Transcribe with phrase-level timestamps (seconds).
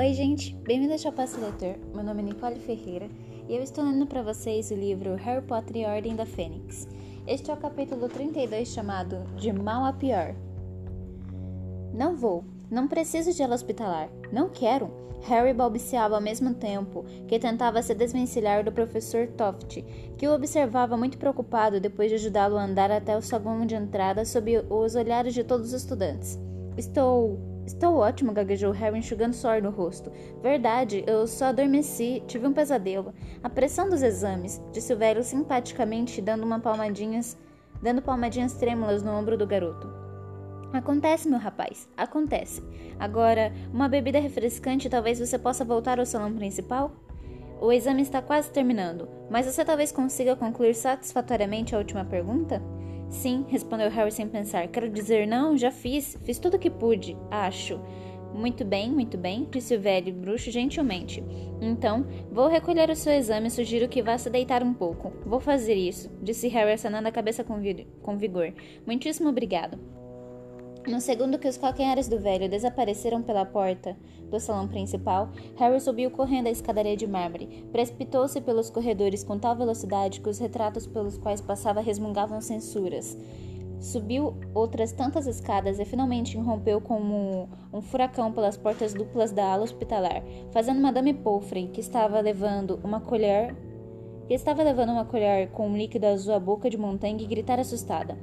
[0.00, 1.74] Oi, gente, bem-vindos ao Passo Leitor.
[1.94, 3.06] Meu nome é Nicole Ferreira
[3.46, 6.88] e eu estou lendo para vocês o livro Harry Potter e a Ordem da Fênix.
[7.26, 10.34] Este é o capítulo 32 chamado De Mal a Pior.
[11.92, 14.90] Não vou, não preciso de ela hospitalar, não quero.
[15.24, 19.82] Harry balbuciava ao mesmo tempo que tentava se desvencilhar do professor Toft,
[20.16, 24.24] que o observava muito preocupado depois de ajudá-lo a andar até o saguão de entrada
[24.24, 26.38] sob os olhares de todos os estudantes.
[26.78, 30.10] Estou Estou ótimo, gaguejou Harry enxugando suor no rosto.
[30.42, 33.14] Verdade, eu só adormeci, tive um pesadelo.
[33.44, 37.38] A pressão dos exames, disse o velho simpaticamente, dando uma palmadinhas,
[37.80, 39.88] dando palmadinhas trêmulas no ombro do garoto.
[40.72, 42.60] Acontece, meu rapaz, acontece.
[42.98, 46.90] Agora, uma bebida refrescante talvez você possa voltar ao salão principal?
[47.60, 52.60] O exame está quase terminando, mas você talvez consiga concluir satisfatoriamente a última pergunta?
[53.10, 54.68] Sim, respondeu Harry sem pensar.
[54.68, 56.16] Quero dizer, não, já fiz.
[56.24, 57.78] Fiz tudo o que pude, acho.
[58.32, 61.22] Muito bem, muito bem, disse o velho bruxo gentilmente.
[61.60, 65.12] Então, vou recolher o seu exame e sugiro que vá se deitar um pouco.
[65.26, 67.60] Vou fazer isso, disse Harry acenando a cabeça com,
[68.00, 68.54] com vigor.
[68.86, 69.99] Muitíssimo obrigado.
[70.86, 73.94] No segundo que os calcanhares do velho desapareceram pela porta
[74.30, 77.66] do salão principal, Harry subiu correndo a escadaria de mármore.
[77.70, 83.16] Precipitou-se pelos corredores com tal velocidade que os retratos pelos quais passava resmungavam censuras.
[83.78, 89.64] Subiu outras tantas escadas e finalmente irrompeu como um furacão pelas portas duplas da ala
[89.64, 93.54] hospitalar, fazendo Madame Pomfrey, que estava levando uma colher
[94.26, 98.16] que estava levando uma colher com um líquido azul à boca de Montague, gritar assustada.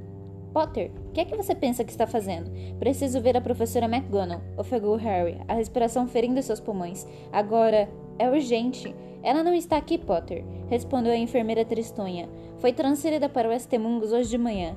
[0.52, 2.50] Potter, o que é que você pensa que está fazendo?
[2.78, 7.06] Preciso ver a professora McGonagall, ofegou Harry, a respiração ferindo seus pulmões.
[7.32, 8.94] Agora, é urgente.
[9.22, 12.28] Ela não está aqui, Potter, respondeu a enfermeira tristonha.
[12.58, 14.76] Foi transferida para o Estemungus hoje de manhã.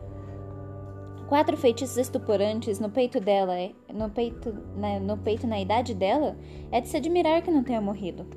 [1.30, 6.36] Quatro feitiços estuporantes no peito dela, é, no peito, na, no peito na idade dela?
[6.72, 8.28] É de se admirar que não tenha morrido.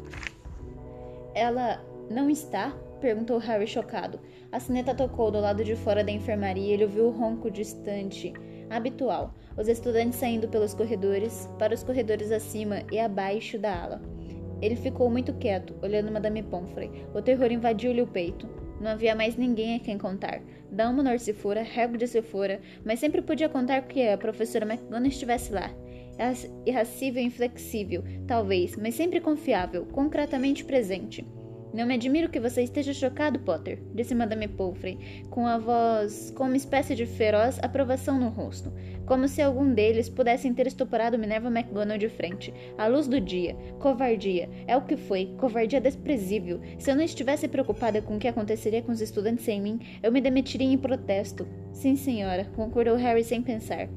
[1.34, 2.72] Ela não está?
[3.00, 4.18] perguntou Harry chocado.
[4.54, 8.32] A sineta tocou do lado de fora da enfermaria e ele ouviu o ronco distante,
[8.70, 9.34] habitual.
[9.58, 14.02] Os estudantes saindo pelos corredores, para os corredores acima e abaixo da ala.
[14.62, 16.88] Ele ficou muito quieto, olhando Madame Pomfrey.
[17.12, 18.48] O terror invadiu-lhe o peito.
[18.80, 20.40] Não havia mais ninguém a quem contar.
[20.70, 25.52] Dumbledore se fora, Hagrid se fora, mas sempre podia contar que a professora McGonagall estivesse
[25.52, 25.68] lá.
[26.64, 31.26] Irracível e inflexível, talvez, mas sempre confiável, concretamente presente.
[31.74, 34.96] Não me admiro que você esteja chocado, Potter, disse Madame Pomfrey,
[35.28, 38.72] com a voz com uma espécie de feroz aprovação no rosto,
[39.04, 43.56] como se algum deles pudessem ter estuporado Minerva McGonagall de frente, à luz do dia.
[43.80, 46.60] Covardia, é o que foi, covardia desprezível.
[46.78, 50.12] Se eu não estivesse preocupada com o que aconteceria com os estudantes sem mim, eu
[50.12, 51.44] me demitiria em protesto.
[51.72, 53.88] Sim, senhora, concordou Harry sem pensar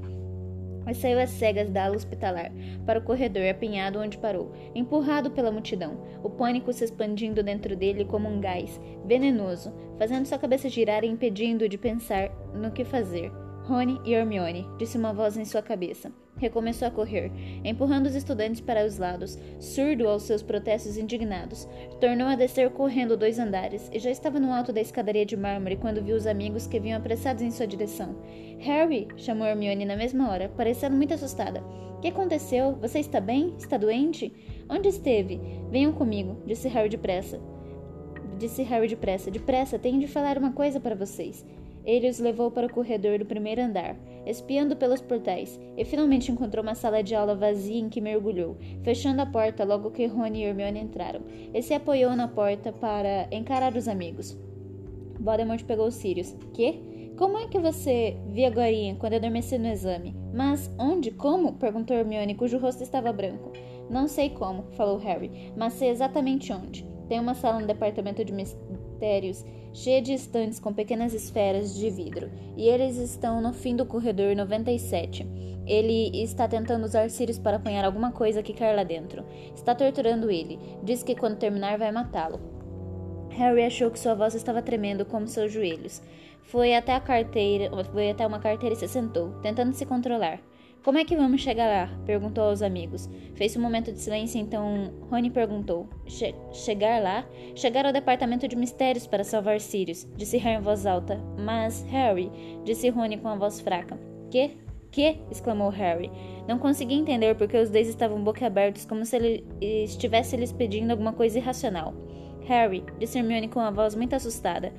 [0.90, 2.52] e saiu às cegas da ala hospitalar,
[2.86, 8.06] para o corredor apinhado onde parou, empurrado pela multidão, o pânico se expandindo dentro dele
[8.06, 13.32] como um gás venenoso, fazendo sua cabeça girar e impedindo de pensar no que fazer.
[13.68, 16.10] Rony e Hermione, disse uma voz em sua cabeça.
[16.38, 17.30] Recomeçou a correr,
[17.66, 21.68] empurrando os estudantes para os lados, surdo aos seus protestos indignados.
[22.00, 25.76] Tornou a descer correndo dois andares e já estava no alto da escadaria de mármore
[25.76, 28.16] quando viu os amigos que vinham apressados em sua direção.
[28.60, 29.10] Harry!
[29.18, 31.62] chamou Hermione na mesma hora, parecendo muito assustada.
[32.02, 32.78] Que aconteceu?
[32.80, 33.54] Você está bem?
[33.58, 34.32] Está doente?
[34.70, 35.42] Onde esteve?
[35.70, 37.38] Venham comigo, disse Harry depressa.
[38.40, 39.30] Disse Harry depressa.
[39.30, 41.46] Depressa, tenho de falar uma coisa para vocês.
[41.88, 46.62] Ele os levou para o corredor do primeiro andar, espiando pelos portais, e finalmente encontrou
[46.62, 50.44] uma sala de aula vazia em que mergulhou, fechando a porta logo que Rony e
[50.44, 51.22] Hermione entraram,
[51.54, 54.38] e se apoiou na porta para encarar os amigos.
[55.18, 56.36] Voldemort pegou Sirius.
[56.54, 57.14] Que?
[57.18, 58.68] Como é que você vi agora
[59.00, 60.14] quando adormeci no exame?
[60.34, 61.12] Mas onde?
[61.12, 61.54] Como?
[61.54, 63.54] perguntou Hermione, cujo rosto estava branco.
[63.90, 66.86] Não sei como, falou Harry, mas sei exatamente onde.
[67.08, 69.46] Tem uma sala no departamento de mistérios
[69.78, 74.36] cheia de estantes com pequenas esferas de vidro, e eles estão no fim do corredor
[74.36, 75.28] 97.
[75.68, 79.24] Ele está tentando usar Sirius para apanhar alguma coisa que quer lá dentro.
[79.54, 80.58] Está torturando ele.
[80.82, 82.40] Diz que quando terminar vai matá-lo.
[83.32, 86.02] Harry achou que sua voz estava tremendo como seus joelhos.
[86.42, 90.40] Foi até a carteira, foi até uma carteira e se sentou, tentando se controlar.
[90.88, 92.00] Como é que vamos chegar lá?
[92.06, 93.10] perguntou aos amigos.
[93.36, 97.28] Fez um momento de silêncio, então Rony perguntou: che Chegar lá?
[97.56, 101.22] Chegar ao departamento de mistérios para salvar Sirius, disse Harry em voz alta.
[101.38, 102.32] Mas, Harry,
[102.64, 104.00] disse Rony com a voz fraca.
[104.32, 104.52] Que?
[104.90, 105.20] Que?
[105.30, 106.10] exclamou Harry.
[106.48, 111.12] Não conseguia entender porque os dois estavam boquiabertos, como se ele estivesse lhes pedindo alguma
[111.12, 111.94] coisa irracional.
[112.46, 114.72] Harry, disse Hermione com a voz muito assustada.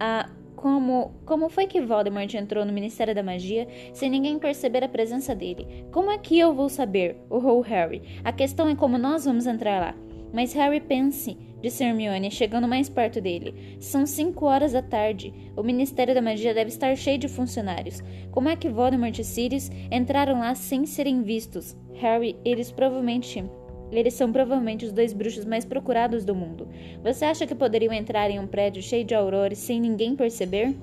[0.00, 0.28] A
[0.62, 5.34] como como foi que Voldemort entrou no Ministério da Magia sem ninguém perceber a presença
[5.34, 5.66] dele?
[5.90, 7.16] Como é que eu vou saber?
[7.28, 8.00] urrou Harry.
[8.22, 9.94] A questão é como nós vamos entrar lá.
[10.32, 13.76] Mas Harry pense, disse Hermione, chegando mais perto dele.
[13.80, 15.34] São cinco horas da tarde.
[15.56, 18.00] O Ministério da Magia deve estar cheio de funcionários.
[18.30, 21.76] Como é que Voldemort e Sirius entraram lá sem serem vistos?
[21.94, 23.44] Harry, eles provavelmente
[23.98, 26.68] eles são provavelmente os dois bruxos mais procurados do mundo.
[27.02, 30.74] Você acha que poderiam entrar em um prédio cheio de aurores sem ninguém perceber?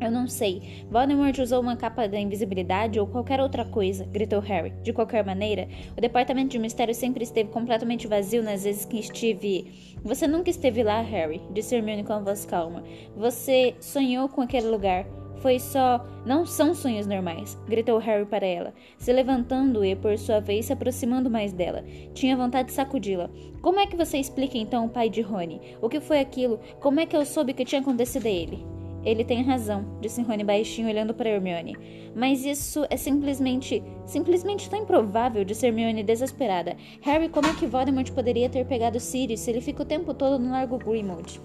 [0.00, 0.84] Eu não sei.
[0.88, 4.72] Voldemort usou uma capa da invisibilidade ou qualquer outra coisa, gritou Harry.
[4.82, 9.96] De qualquer maneira, o departamento de mistério sempre esteve completamente vazio nas vezes que estive.
[10.04, 12.84] Você nunca esteve lá, Harry, disse Hermione com a voz calma.
[13.16, 15.04] Você sonhou com aquele lugar.
[15.40, 16.04] Foi só.
[16.26, 20.72] Não são sonhos normais, gritou Harry para ela, se levantando e, por sua vez, se
[20.72, 21.84] aproximando mais dela.
[22.12, 23.30] Tinha vontade de sacudi-la.
[23.62, 25.60] Como é que você explica então o pai de Rony?
[25.80, 26.60] O que foi aquilo?
[26.80, 28.66] Como é que eu soube que tinha acontecido a ele?
[29.04, 31.76] Ele tem razão, disse Rony baixinho olhando para Hermione.
[32.14, 36.76] Mas isso é simplesmente, simplesmente tão improvável, disse Hermione desesperada.
[37.00, 40.38] Harry, como é que Voldemort poderia ter pegado Sirius se ele fica o tempo todo
[40.38, 41.40] no Largo Grimmauld?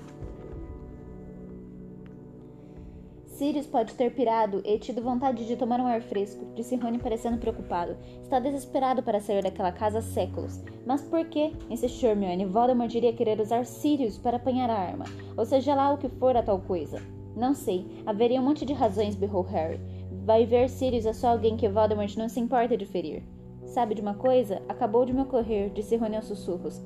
[3.34, 7.40] Sirius pode ter pirado e tido vontade de tomar um ar fresco, disse Rony parecendo
[7.40, 7.98] preocupado.
[8.22, 10.62] Está desesperado para sair daquela casa há séculos.
[10.86, 11.52] Mas por que?
[11.68, 12.46] insistiu Hermione.
[12.46, 16.38] Voldemort iria querer usar Sirius para apanhar a arma, ou seja lá o que for
[16.38, 17.02] a tal coisa.
[17.36, 18.04] Não sei.
[18.06, 19.82] Haveria um monte de razões, berrou Harry.
[20.24, 23.24] Vai ver Sirius é só alguém que Voldemort não se importa de ferir.
[23.66, 24.62] Sabe de uma coisa?
[24.70, 26.80] Acabou de me ocorrer, disse Rony aos sussurros.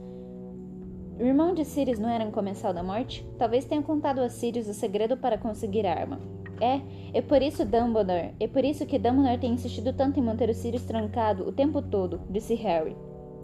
[1.20, 3.28] O irmão de Sirius não era um comensal da morte?
[3.40, 6.20] Talvez tenha contado a Sirius o segredo para conseguir a arma.
[6.62, 6.80] É,
[7.12, 10.54] é por isso Dumbledore, é por isso que Dumbledore tem insistido tanto em manter o
[10.54, 12.96] Sirius trancado o tempo todo, disse Harry.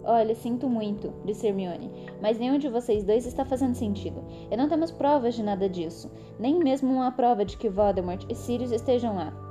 [0.04, 1.90] Olha, sinto muito, disse Hermione,
[2.22, 4.22] mas nenhum de vocês dois está fazendo sentido.
[4.50, 8.36] E não temos provas de nada disso, nem mesmo uma prova de que Voldemort e
[8.36, 9.43] Sirius estejam lá.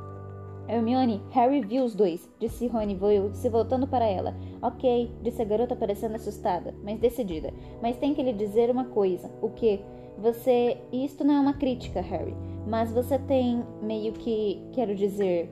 [0.68, 2.98] Hermione, Harry viu os dois, disse Rony
[3.33, 4.36] se voltando para ela.
[4.62, 7.54] Ok, disse a garota parecendo assustada, mas decidida.
[7.81, 9.30] Mas tem que lhe dizer uma coisa.
[9.42, 9.81] O que?
[10.18, 10.77] Você.
[10.92, 12.36] Isto não é uma crítica, Harry,
[12.68, 14.62] mas você tem meio que.
[14.71, 15.50] Quero dizer.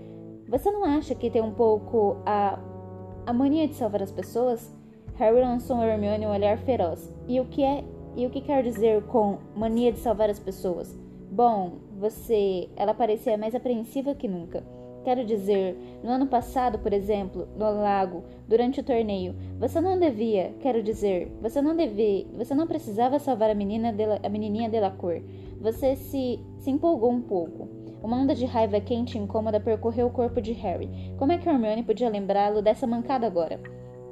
[0.47, 2.59] Você não acha que tem um pouco a.
[3.25, 4.73] a mania de salvar as pessoas?
[5.15, 7.13] Harry lançou a Hermione um olhar feroz.
[7.27, 7.83] E o que é
[8.15, 10.97] e o que quer dizer com mania de salvar as pessoas?
[11.31, 12.69] Bom, você.
[12.75, 14.63] Ela parecia mais apreensiva que nunca.
[15.03, 20.53] Quero dizer, no ano passado, por exemplo, no lago, durante o torneio, você não devia,
[20.59, 25.21] quero dizer, você não devia, você não precisava salvar a menina de, a menininha Delacour.
[25.59, 27.67] Você se, se empolgou um pouco.
[28.03, 30.89] Uma onda de raiva quente e incômoda percorreu o corpo de Harry.
[31.17, 33.59] Como é que Hermione podia lembrá-lo dessa mancada agora?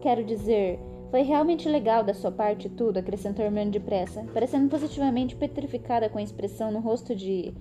[0.02, 6.08] Quero dizer, foi realmente legal da sua parte tudo, acrescentou Hermione depressa, parecendo positivamente petrificada
[6.08, 7.52] com a expressão no rosto de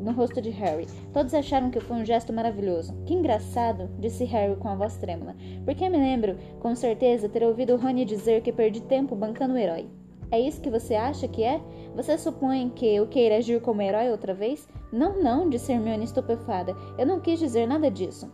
[0.00, 0.86] no rosto de Harry.
[1.12, 2.94] Todos acharam que foi um gesto maravilhoso.
[3.06, 5.34] Que engraçado, disse Harry com a voz trêmula.
[5.64, 9.88] Porque me lembro, com certeza, ter ouvido Rony dizer que perdi tempo bancando o herói.
[10.30, 11.60] É isso que você acha que é?
[11.96, 14.68] Você supõe que eu queira agir como herói outra vez?
[14.92, 16.76] Não, não, disse Hermione estupefada.
[16.96, 18.30] Eu não quis dizer nada disso.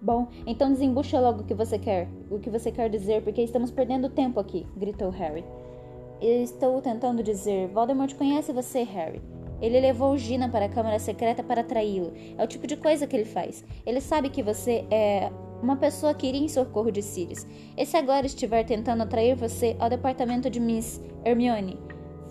[0.00, 3.70] Bom, então desembucha logo o que você quer, o que você quer dizer, porque estamos
[3.70, 5.44] perdendo tempo aqui, gritou Harry.
[6.20, 9.22] Estou tentando dizer, Voldemort conhece você, Harry.
[9.64, 12.12] Ele levou Gina para a câmara secreta para atraí-lo.
[12.36, 13.64] É o tipo de coisa que ele faz.
[13.86, 15.32] Ele sabe que você é
[15.62, 17.46] uma pessoa que iria em socorro de Sirius.
[17.74, 21.78] E se agora estiver tentando atrair você ao departamento de Miss Hermione?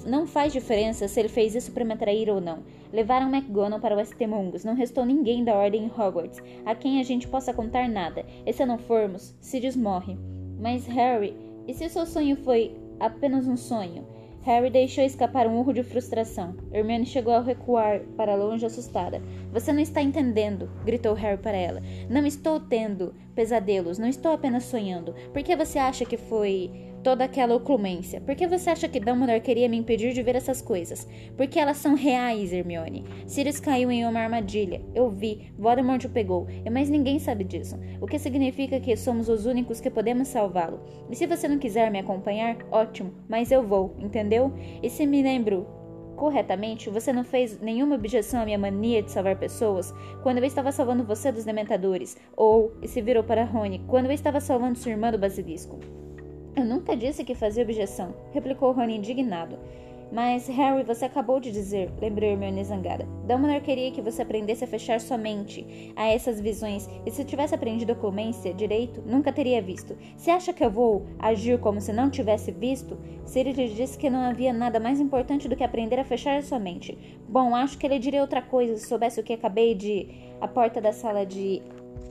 [0.06, 2.60] Não faz diferença se ele fez isso para me atrair ou não.
[2.92, 4.28] Levaram McGonagall para o St.
[4.28, 4.63] Mungus.
[4.63, 8.24] Não restou ninguém da Ordem em Hogwarts a quem a gente possa contar nada.
[8.46, 10.16] E se não formos, Sirius morre.
[10.60, 11.36] Mas Harry,
[11.68, 14.12] e se seu sonho foi apenas um sonho?
[14.44, 16.56] Harry deixou escapar um urro de frustração.
[16.72, 19.22] Hermione chegou a recuar para longe assustada.
[19.52, 21.82] Você não está entendendo, gritou Harry para ela.
[22.10, 25.14] Não estou tendo pesadelos, não estou apenas sonhando.
[25.32, 28.22] Por que você acha que foi toda aquela oclumência?
[28.22, 31.07] Por que você acha que Dumbledore queria me impedir de ver essas coisas?
[31.36, 33.03] Porque elas são reais, Hermione.
[33.27, 34.81] Sirius caiu em uma armadilha.
[34.95, 35.53] Eu vi.
[35.57, 36.48] Voldemort o pegou.
[36.72, 37.77] Mais ninguém sabe disso.
[38.00, 40.79] O que significa que somos os únicos que podemos salvá-lo.
[41.10, 43.13] E se você não quiser me acompanhar, ótimo.
[43.27, 44.53] Mas eu vou, entendeu?
[44.81, 45.67] E se me lembro
[46.15, 50.72] corretamente, você não fez nenhuma objeção à minha mania de salvar pessoas quando eu estava
[50.72, 54.91] salvando você dos dementadores, ou, e se virou para Rony, quando eu estava salvando sua
[54.91, 55.79] irmã do basilisco.
[56.55, 59.57] Eu nunca disse que fazia objeção, replicou Rony indignado.
[60.12, 63.07] Mas, Harry, você acabou de dizer, lembrou Hermione zangada.
[63.27, 67.55] Dumbledore queria que você aprendesse a fechar sua mente a essas visões, e se tivesse
[67.55, 69.98] aprendido oclumência direito, nunca teria visto.
[70.15, 72.95] Você acha que eu vou agir como se não tivesse visto?
[73.25, 76.95] Sirius disse que não havia nada mais importante do que aprender a fechar sua mente.
[77.27, 80.07] Bom, acho que ele diria outra coisa se soubesse o que acabei de...
[80.39, 81.63] A porta da sala de,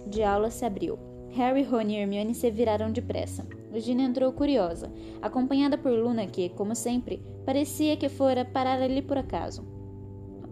[0.08, 0.98] de aula se abriu.
[1.36, 3.46] Harry, Rony e Hermione se viraram depressa.
[3.80, 9.18] Gina entrou curiosa, acompanhada por Luna que, como sempre, parecia que fora parar ali por
[9.18, 9.66] acaso.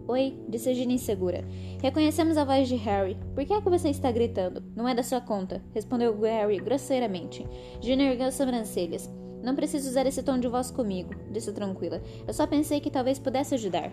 [0.07, 1.45] Oi, disse Gina insegura.
[1.81, 3.17] Reconhecemos a voz de Harry.
[3.33, 4.63] Por que é que você está gritando?
[4.75, 7.47] Não é da sua conta, respondeu Harry grosseiramente.
[7.79, 9.09] Gina ergueu as sobrancelhas.
[9.43, 12.01] Não preciso usar esse tom de voz comigo, disse tranquila.
[12.27, 13.91] Eu só pensei que talvez pudesse ajudar.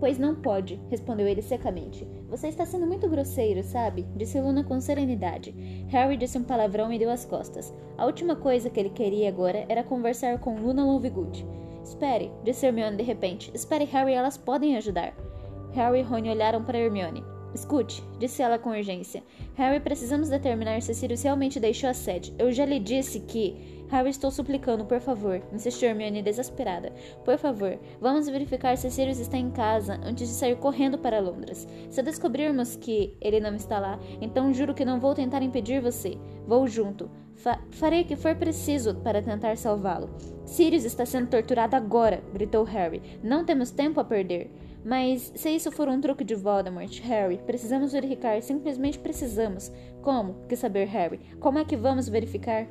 [0.00, 2.08] Pois não pode, respondeu ele secamente.
[2.30, 4.06] Você está sendo muito grosseiro, sabe?
[4.16, 5.50] Disse Luna com serenidade.
[5.88, 7.72] Harry disse um palavrão e deu as costas.
[7.98, 11.46] A última coisa que ele queria agora era conversar com Luna Lovegood.
[11.84, 13.50] Espere, disse Hermione de repente.
[13.54, 15.14] Espere, Harry, elas podem ajudar.
[15.72, 17.22] Harry e Rony olharam para Hermione.
[17.54, 19.22] Escute, disse ela com urgência.
[19.54, 22.32] Harry, precisamos determinar se Sirius realmente deixou a sede.
[22.38, 23.80] Eu já lhe disse que.
[23.88, 26.92] Harry, estou suplicando, por favor, insistiu Hermione desesperada.
[27.24, 31.66] Por favor, vamos verificar se Sirius está em casa antes de sair correndo para Londres.
[31.88, 36.16] Se descobrirmos que ele não está lá, então juro que não vou tentar impedir você.
[36.46, 37.10] Vou junto.
[37.34, 40.10] Fa farei o que for preciso para tentar salvá-lo.
[40.44, 43.02] Sirius está sendo torturado agora, gritou Harry.
[43.24, 44.50] Não temos tempo a perder.
[44.84, 49.70] Mas se isso for um truque de Voldemort, Harry, precisamos verificar, simplesmente precisamos.
[50.02, 50.46] Como?
[50.48, 51.20] Que saber, Harry?
[51.38, 52.66] Como é que vamos verificar?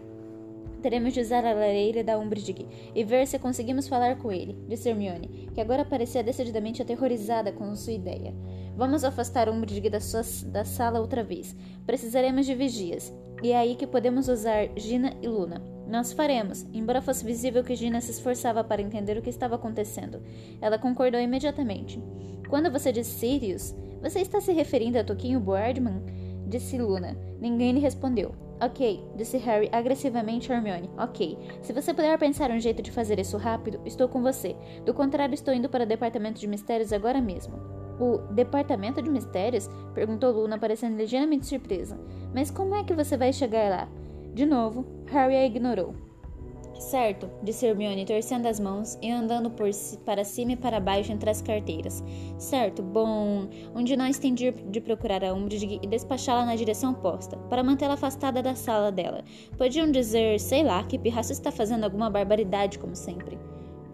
[0.82, 4.90] Teremos de usar a lareira da Umbridge e ver se conseguimos falar com ele, disse
[4.90, 8.34] Hermione, que agora parecia decididamente aterrorizada com sua ideia.
[8.78, 11.54] Vamos afastar Umbridge da, sua, da sala outra vez.
[11.86, 13.14] Precisaremos de vigias,
[13.44, 15.79] e é aí que podemos usar Gina e Luna.
[15.90, 20.22] Nós faremos, embora fosse visível que Gina se esforçava para entender o que estava acontecendo.
[20.62, 22.00] Ela concordou imediatamente.
[22.48, 26.04] Quando você disse Sirius, você está se referindo a Toquinho Boardman?
[26.48, 27.18] Disse Luna.
[27.42, 28.36] Ninguém lhe respondeu.
[28.62, 30.92] Ok, disse Harry agressivamente a Hermione.
[30.96, 31.40] Ok.
[31.64, 34.56] Se você puder pensar um jeito de fazer isso rápido, estou com você.
[34.86, 37.56] Do contrário, estou indo para o departamento de mistérios agora mesmo.
[38.00, 39.68] O departamento de mistérios?
[39.96, 42.00] perguntou Luna, parecendo ligeiramente surpresa.
[42.34, 43.99] Mas como é que você vai chegar lá?
[44.40, 45.94] De novo, Harry a ignorou.
[46.80, 49.70] Certo, disse Hermione, torcendo as mãos e andando por
[50.06, 52.02] para cima e para baixo entre as carteiras.
[52.38, 53.50] Certo, bom.
[53.76, 57.62] Um de nós tem de, de procurar a Umbridge e despachá-la na direção oposta, para
[57.62, 59.26] mantê-la afastada da sala dela.
[59.58, 63.38] Podiam dizer, sei lá, que Pirraço está fazendo alguma barbaridade, como sempre.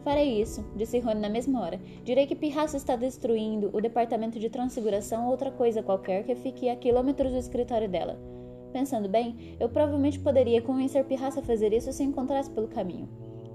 [0.04, 1.82] Farei isso, disse Rony na mesma hora.
[2.04, 6.70] Direi que Pirraço está destruindo o departamento de transfiguração ou outra coisa qualquer que fique
[6.70, 8.36] a quilômetros do escritório dela.
[8.76, 13.08] Pensando bem, eu provavelmente poderia convencer Pirraça a fazer isso se encontrasse pelo caminho.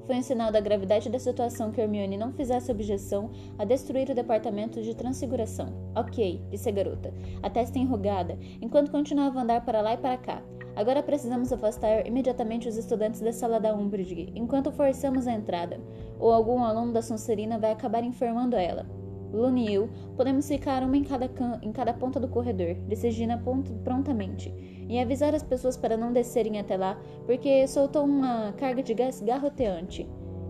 [0.06, 4.14] Foi um sinal da gravidade da situação que Hermione não fizesse objeção a destruir o
[4.14, 5.74] departamento de transfiguração.
[5.94, 7.12] Ok, disse a garota,
[7.42, 10.42] a testa enrugada, enquanto continuava a andar para lá e para cá.
[10.74, 15.78] Agora precisamos afastar imediatamente os estudantes da sala da Umbridge, enquanto forçamos a entrada,
[16.18, 18.86] ou algum aluno da Sonserina vai acabar enfermando ela.
[19.32, 21.30] Luna e eu podemos ficar uma em cada,
[21.62, 23.40] em cada ponta do corredor, disse Gina
[23.84, 24.52] prontamente,
[24.90, 29.20] e avisar as pessoas para não descerem até lá, porque soltou uma carga de gás
[29.22, 30.06] garroteante.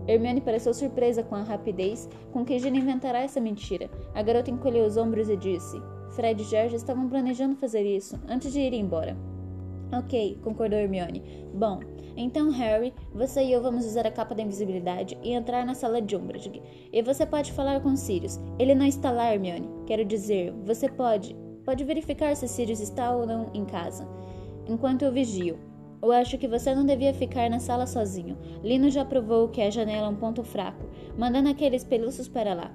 [0.07, 3.87] Hermione pareceu surpresa com a rapidez com que Gina inventará essa mentira.
[4.15, 5.79] A garota encolheu os ombros e disse:
[6.15, 9.15] Fred e George estavam planejando fazer isso antes de ir embora.
[9.93, 11.21] Ok, concordou Hermione.
[11.53, 11.79] Bom,
[12.17, 16.01] então Harry, você e eu vamos usar a capa da invisibilidade e entrar na sala
[16.01, 16.63] de Umbridge.
[16.91, 18.39] E você pode falar com Sirius.
[18.57, 19.69] Ele não está lá, Hermione.
[19.85, 21.35] Quero dizer, você pode.
[21.63, 24.07] Pode verificar se Sirius está ou não em casa.
[24.67, 25.57] Enquanto eu vigio.
[26.01, 28.37] Eu acho que você não devia ficar na sala sozinho.
[28.63, 32.71] Lino já provou que a janela é um ponto fraco, mandando aqueles peluços para lá.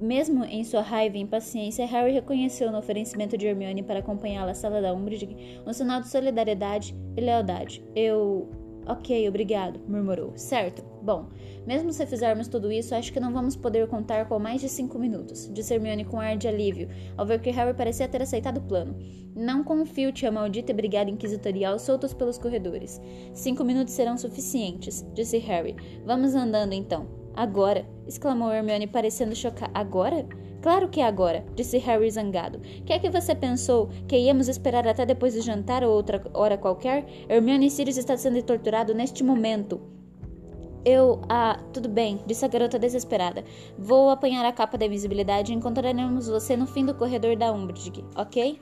[0.00, 4.54] Mesmo em sua raiva e impaciência, Harry reconheceu no oferecimento de Hermione para acompanhá-la à
[4.54, 7.84] sala da Umbridge um sinal de solidariedade e lealdade.
[7.94, 8.48] Eu.
[8.84, 10.32] Ok, obrigado, murmurou.
[10.34, 10.91] Certo.
[11.02, 11.26] Bom,
[11.66, 15.00] mesmo se fizermos tudo isso, acho que não vamos poder contar com mais de cinco
[15.00, 18.62] minutos, disse Hermione com ar de alívio, ao ver que Harry parecia ter aceitado o
[18.62, 18.96] plano.
[19.34, 23.00] Não com o Filch e a maldita brigada inquisitorial soltos pelos corredores.
[23.34, 25.74] Cinco minutos serão suficientes, disse Harry.
[26.06, 27.08] Vamos andando então.
[27.34, 27.84] Agora!
[28.06, 29.72] exclamou Hermione, parecendo chocada.
[29.74, 30.24] Agora?
[30.60, 32.60] Claro que é agora, disse Harry zangado.
[32.86, 33.88] Que é que você pensou?
[34.06, 37.04] Que íamos esperar até depois do jantar ou outra hora qualquer?
[37.28, 39.80] Hermione Sirius está sendo torturado neste momento.
[40.84, 41.20] Eu.
[41.28, 43.44] Ah, tudo bem, disse a garota desesperada.
[43.78, 48.04] Vou apanhar a capa da invisibilidade e encontraremos você no fim do corredor da Umbridge,
[48.16, 48.60] ok?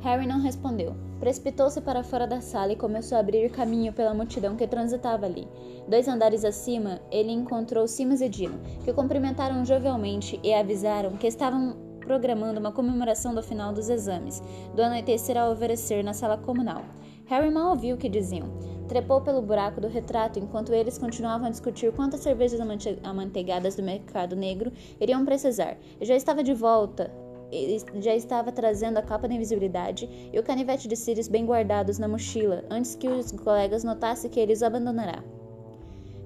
[0.00, 0.94] Harry não respondeu.
[1.18, 5.48] Precipitou-se para fora da sala e começou a abrir caminho pela multidão que transitava ali.
[5.88, 11.26] Dois andares acima, ele encontrou Simas e Dino, que o cumprimentaram jovialmente e avisaram que
[11.26, 14.42] estavam programando uma comemoração do final dos exames,
[14.74, 16.82] do anoitecer ao alvorecer na sala comunal.
[17.24, 18.52] Harry mal ouviu o que diziam.
[18.88, 22.60] Trepou pelo buraco do retrato enquanto eles continuavam a discutir quantas cervejas
[23.02, 25.76] amanteigadas do mercado negro iriam precisar.
[26.00, 27.10] já estava de volta
[28.00, 32.08] já estava trazendo a capa da invisibilidade e o canivete de Sirius bem guardados na
[32.08, 35.22] mochila, antes que os colegas notassem que eles o abandonará.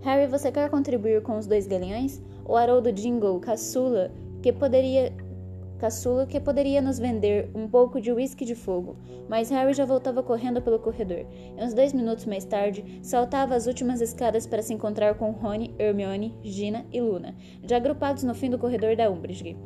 [0.03, 2.23] Harry, você quer contribuir com os dois galeões?
[2.47, 4.11] O Haroldo Jingle, caçula,
[4.43, 5.13] que poderia
[5.79, 8.97] caçula que poderia nos vender um pouco de uísque de fogo,
[9.29, 11.25] mas Harry já voltava correndo pelo corredor,
[11.57, 15.75] e uns dois minutos mais tarde saltava as últimas escadas para se encontrar com Rony,
[15.79, 19.57] Hermione, Gina e Luna, já agrupados no fim do corredor da Umbridge.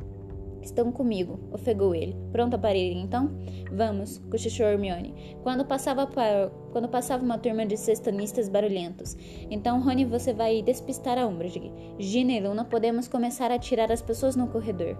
[0.63, 2.15] Estão comigo, ofegou ele.
[2.31, 3.29] Pronta para ir, então?
[3.69, 5.35] Vamos, cochichou Hermione.
[5.43, 6.49] Quando passava, para...
[6.71, 9.17] Quando passava uma turma de sextanistas barulhentos.
[9.51, 11.71] Então, Rony, você vai despistar a Umbridge.
[11.99, 14.97] Gina e Luna podemos começar a tirar as pessoas no corredor.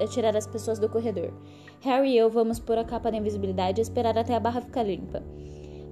[0.00, 1.32] A tirar as pessoas do corredor.
[1.80, 4.82] Harry e eu vamos pôr a capa da invisibilidade e esperar até a barra ficar
[4.82, 5.22] limpa.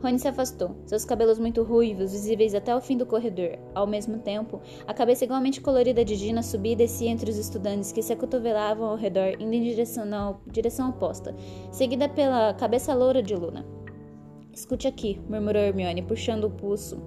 [0.04, 3.58] Rony se afastou, seus cabelos muito ruivos, visíveis até o fim do corredor.
[3.75, 7.90] Ao mesmo tempo, a cabeça igualmente colorida de Gina subia e descia entre os estudantes
[7.90, 11.34] que se acotovelavam ao redor, indo em direção, na direção oposta,
[11.73, 13.64] seguida pela cabeça loura de Luna.
[14.52, 17.02] Escute aqui, murmurou Hermione, puxando o pulso,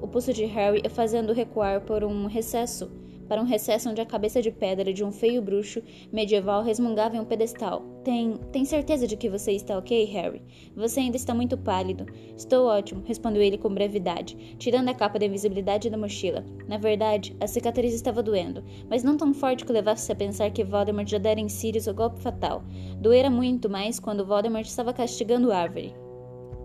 [0.00, 2.90] o pulso de Harry e fazendo recuar por um recesso
[3.30, 5.80] para um recesso onde a cabeça de pedra de um feio bruxo
[6.12, 7.84] medieval resmungava em um pedestal.
[8.02, 8.36] Tem.
[8.50, 10.42] Tem certeza de que você está ok, Harry?
[10.74, 12.06] Você ainda está muito pálido.
[12.36, 16.44] Estou ótimo, respondeu ele com brevidade, tirando a capa da invisibilidade da mochila.
[16.66, 20.64] Na verdade, a cicatriz estava doendo, mas não tão forte que levasse a pensar que
[20.64, 22.64] Voldemort já dera em Sirius o golpe fatal.
[22.96, 25.94] Doera muito mais quando Voldemort estava castigando Árvore.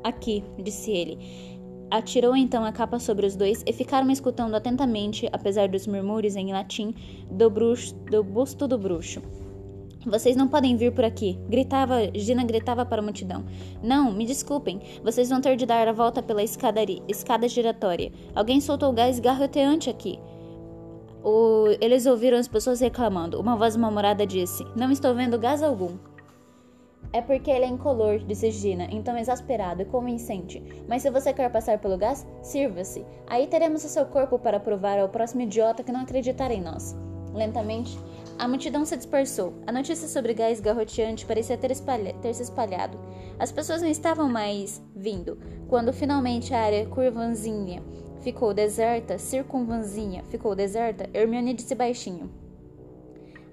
[0.04, 1.55] Aqui, disse ele.
[1.89, 6.51] Atirou então a capa sobre os dois e ficaram escutando atentamente, apesar dos murmúrios em
[6.51, 6.94] latim,
[7.30, 9.22] do, bruxo, do busto do bruxo.
[10.06, 13.44] Vocês não podem vir por aqui, gritava, Gina gritava para a multidão.
[13.82, 18.12] Não, me desculpem, vocês vão ter de dar a volta pela escada giratória.
[18.36, 20.20] Alguém soltou gás garroteante aqui.
[21.24, 21.75] O...
[21.82, 23.39] Eles ouviram as pessoas reclamando.
[23.39, 25.98] Uma voz mal-humorada disse: Não estou vendo gás algum.
[27.16, 30.62] É porque ele é incolor, disse Gina, então exasperado e convincente.
[30.86, 33.06] Mas se você quer passar pelo gás, sirva-se.
[33.25, 36.94] Aí teremos o seu corpo para provar ao próximo idiota que não acreditar em nós.
[37.34, 37.98] Lentamente,
[38.38, 39.54] a multidão se dispersou.
[39.66, 43.00] A notícia sobre gás garroteante parecia ter, espalha ter se espalhado.
[43.40, 45.40] As pessoas não estavam mais vindo.
[45.70, 47.82] Quando finalmente a área curvanzinha
[48.20, 52.30] ficou deserta, circunvanzinha ficou deserta, Hermione disse baixinho: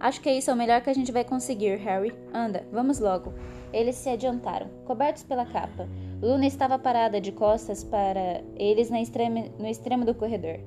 [0.02, 2.12] Acho que isso é o melhor que a gente vai conseguir, Harry.
[2.34, 3.32] Anda, vamos logo.
[3.72, 5.88] Eles se adiantaram, cobertos pela capa.
[6.20, 10.58] Luna estava parada de costas para eles no extremo do corredor.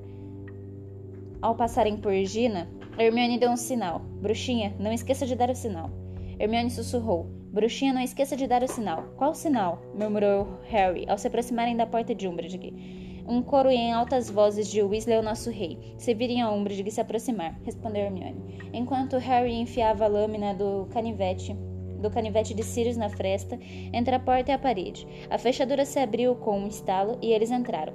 [1.42, 2.66] Ao passarem por Gina,
[2.98, 4.00] Hermione deu um sinal.
[4.22, 5.90] Bruxinha, não esqueça de dar o sinal.
[6.38, 7.26] Hermione sussurrou.
[7.52, 9.04] Bruxinha, não esqueça de dar o sinal.
[9.18, 9.82] Qual sinal?
[9.94, 13.05] murmurou Harry ao se aproximarem da porta de Umbridge.
[13.28, 15.94] Um coro em altas vozes de Weasley, o nosso rei.
[15.98, 18.70] Se virem a Umbridge se aproximar, respondeu Hermione.
[18.72, 21.56] Enquanto Harry enfiava a lâmina do canivete
[22.00, 23.58] do canivete de Sirius na fresta,
[23.92, 25.06] entre a porta e a parede.
[25.30, 27.94] A fechadura se abriu com um estalo e eles entraram.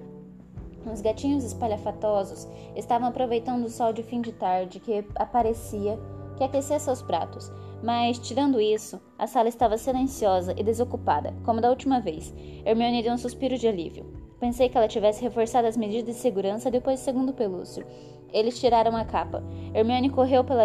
[0.91, 6.00] Os gatinhos espalhafatosos estavam aproveitando o sol de fim de tarde que aparecia,
[6.36, 7.52] que aquecia seus pratos.
[7.84, 12.34] Mas, tirando isso, a sala estava silenciosa e desocupada, como da última vez.
[12.65, 14.31] Hermione deu um suspiro de alívio.
[14.41, 17.86] Pensei que ela tivesse reforçado as medidas de segurança depois do segundo pelúcio.
[18.34, 19.43] Eles tiraram a capa.
[19.71, 20.63] Hermione correu pela,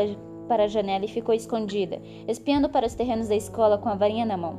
[0.49, 4.25] para a janela e ficou escondida, espiando para os terrenos da escola com a varinha
[4.25, 4.59] na mão.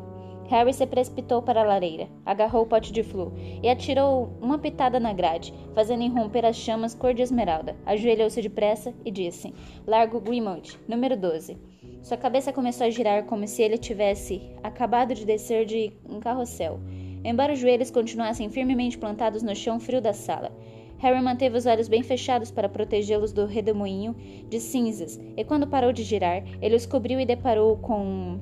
[0.49, 4.99] Harry se precipitou para a lareira, agarrou o pote de flu e atirou uma pitada
[4.99, 7.75] na grade, fazendo irromper as chamas cor de esmeralda.
[7.88, 9.51] Ajoelhou-se depressa e disse:
[9.88, 11.58] Largo Grimald, número 12.
[12.03, 16.80] Sua cabeça começou a girar como se ele tivesse acabado de descer de um carrossel
[17.23, 20.51] embora os joelhos continuassem firmemente plantados no chão frio da sala.
[20.99, 24.15] Harry manteve os olhos bem fechados para protegê-los do redemoinho
[24.49, 28.39] de cinzas, e quando parou de girar, ele os cobriu e deparou com,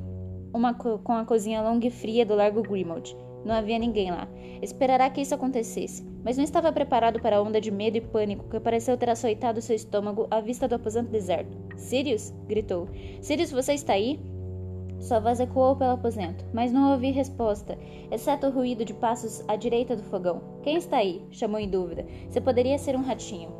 [0.53, 3.15] uma, com a cozinha longa e fria do Largo Grimald.
[3.43, 4.27] Não havia ninguém lá.
[4.61, 8.49] Esperará que isso acontecesse, mas não estava preparado para a onda de medo e pânico
[8.49, 11.55] que pareceu ter açoitado seu estômago à vista do aposento deserto.
[11.75, 12.33] Sirius?
[12.47, 12.87] gritou.
[13.21, 14.19] Sirius, você está aí?
[15.05, 17.77] Sua voz ecoou pelo aposento, mas não ouvi resposta,
[18.09, 20.41] exceto o ruído de passos à direita do fogão.
[20.63, 21.23] Quem está aí?
[21.29, 22.07] chamou em dúvida.
[22.27, 23.53] Você poderia ser um ratinho.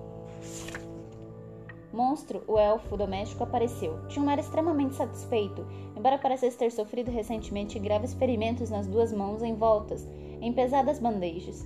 [1.93, 4.07] Monstro, o elfo doméstico, apareceu.
[4.07, 5.63] Tinha um ar extremamente satisfeito,
[5.95, 10.03] embora parecesse ter sofrido recentemente graves ferimentos nas duas mãos envoltas
[10.41, 11.63] em pesadas bandejas.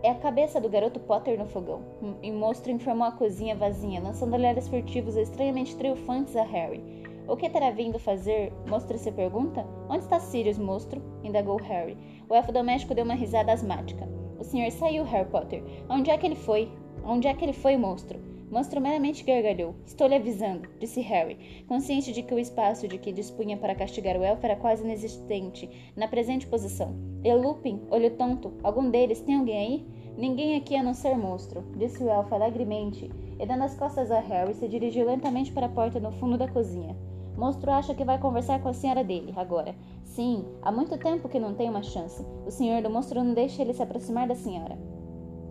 [0.00, 1.82] É a cabeça do garoto Potter no fogão.
[2.00, 6.99] O monstro informou a cozinha vazia, lançando olhares furtivos e estranhamente triunfantes a Harry.
[7.30, 8.52] O que terá vindo fazer?
[8.66, 9.64] Monstro se pergunta.
[9.88, 11.00] Onde está Sirius, monstro?
[11.22, 11.96] indagou Harry.
[12.28, 14.04] O elfo doméstico deu uma risada asmática.
[14.36, 15.62] O senhor saiu, Harry Potter.
[15.88, 16.68] Onde é que ele foi?
[17.04, 18.18] Onde é que ele foi, monstro?
[18.50, 19.76] Monstro meramente gargalhou.
[19.86, 24.16] Estou lhe avisando, disse Harry, consciente de que o espaço de que dispunha para castigar
[24.16, 26.96] o elfo era quase inexistente na presente posição.
[27.22, 29.86] E Lupin, olho tonto, algum deles tem alguém aí?
[30.18, 34.18] Ninguém aqui a não ser monstro, disse o elfo alegremente, e dando as costas a
[34.18, 36.96] Harry, se dirigiu lentamente para a porta no fundo da cozinha.
[37.40, 39.74] Monstro acha que vai conversar com a senhora dele, agora.
[40.04, 42.22] Sim, há muito tempo que não tem uma chance.
[42.46, 44.76] O senhor do monstro não deixa ele se aproximar da senhora.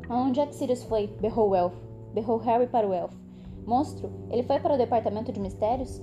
[0.07, 1.07] Aonde é que Sirius foi?
[1.19, 1.81] berrou o elfo
[2.13, 3.17] berrou Harry para o elfo.
[3.65, 5.99] Monstro, ele foi para o departamento de mistérios?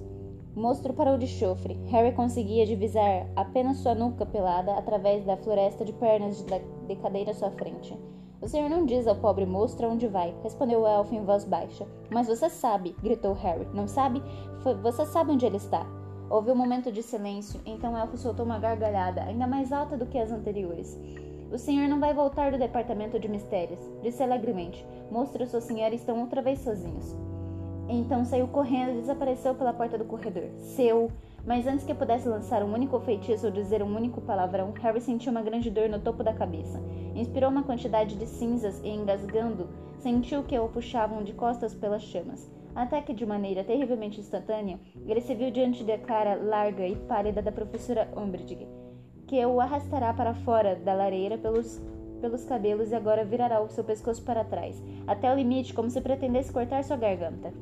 [0.57, 1.79] Monstro parou de chofre.
[1.87, 6.44] Harry conseguia divisar apenas sua nuca pelada através da floresta de pernas
[6.88, 7.96] de cadeira à sua frente.
[8.40, 11.87] O senhor não diz ao pobre monstro onde vai, respondeu o elfo em voz baixa.
[12.11, 13.66] Mas você sabe, gritou Harry.
[13.72, 14.22] Não sabe?
[14.75, 15.87] Você sabe onde ele está.
[16.29, 20.19] Houve um momento de silêncio, então elfo soltou uma gargalhada, ainda mais alta do que
[20.19, 20.99] as anteriores.
[21.53, 24.85] O senhor não vai voltar do departamento de mistérios, disse alegremente.
[25.09, 27.15] Mostra sua senhora estão outra vez sozinhos.
[27.89, 30.51] Então saiu correndo e desapareceu pela porta do corredor.
[30.59, 31.13] Seu!
[31.47, 35.31] Mas antes que pudesse lançar um único feitiço ou dizer um único palavrão, Harry sentiu
[35.31, 36.83] uma grande dor no topo da cabeça.
[37.15, 39.69] Inspirou uma quantidade de cinzas e, engasgando,
[40.01, 42.56] sentiu que o puxavam de costas pelas chamas.
[42.77, 47.43] Até que, de maneira terrivelmente instantânea, ele se viu diante da cara larga e pálida
[47.43, 48.69] da professora Umbridge
[49.27, 51.83] que o arrastará para fora da lareira pelos,
[52.21, 56.01] pelos cabelos e agora virará o seu pescoço para trás, até o limite, como se
[56.01, 57.53] pretendesse cortar sua garganta.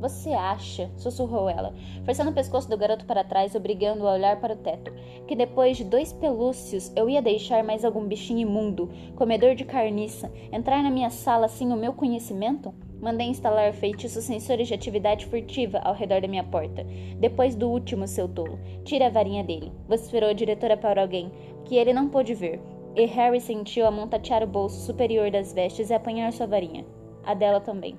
[0.00, 1.72] Você acha, sussurrou ela,
[2.04, 4.92] forçando o pescoço do garoto para trás, obrigando-o a olhar para o teto,
[5.26, 10.30] que depois de dois pelúcios eu ia deixar mais algum bichinho imundo, comedor de carniça,
[10.52, 12.74] entrar na minha sala sem o meu conhecimento?
[13.04, 16.86] Mandei instalar feitiços sensores de atividade furtiva ao redor da minha porta.
[17.20, 18.58] Depois do último, seu tolo.
[18.82, 19.70] Tira a varinha dele.
[19.86, 21.30] Vociferou a diretora para alguém,
[21.66, 22.62] que ele não pôde ver.
[22.96, 26.86] E Harry sentiu a mão tatear o bolso superior das vestes e apanhar sua varinha.
[27.26, 27.98] A dela também.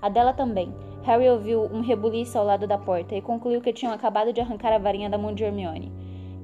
[0.00, 0.72] A dela também.
[1.02, 4.72] Harry ouviu um rebuliço ao lado da porta e concluiu que tinham acabado de arrancar
[4.72, 5.92] a varinha da mão de Hermione.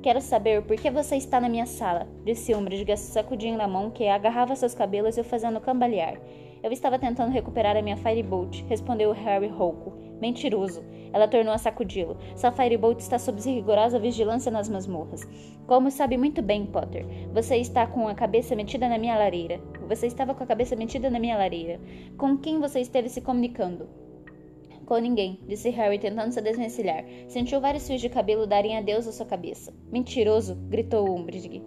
[0.02, 4.08] Quero saber por que você está na minha sala, disse Umbridge, sacudindo a mão que
[4.08, 6.18] agarrava seus cabelos e o fazendo cambalear.
[6.62, 9.94] Eu estava tentando recuperar a minha Firebolt, respondeu Harry rouco.
[10.20, 10.84] Mentiroso.
[11.10, 12.18] Ela tornou a sacudi-lo.
[12.36, 15.26] Sua Firebolt está sob rigorosa vigilância nas masmorras.
[15.66, 19.58] Como sabe muito bem, Potter, você está com a cabeça metida na minha lareira.
[19.88, 21.80] Você estava com a cabeça metida na minha lareira.
[22.18, 23.88] Com quem você esteve se comunicando?
[24.84, 27.04] Com ninguém, disse Harry, tentando se desvencilhar.
[27.28, 29.72] Sentiu vários fios de cabelo darem adeus à sua cabeça.
[29.90, 30.56] Mentiroso!
[30.68, 31.62] gritou Umbridge.